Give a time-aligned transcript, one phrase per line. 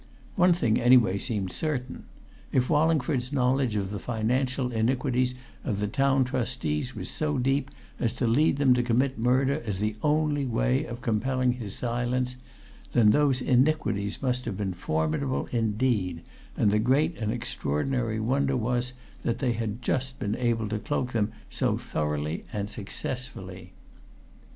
[0.35, 2.05] One thing, anyway, seemed certain
[2.51, 8.11] if Wallingford's knowledge of the financial iniquities of the Town Trustees was so deep as
[8.13, 12.35] to lead them to commit murder as the only way of compelling his silence,
[12.93, 16.23] then those iniquities must have been formidable indeed
[16.57, 21.11] and the great and extraordinary wonder was that they had just been able to cloak
[21.11, 23.71] them so thoroughly and successfully.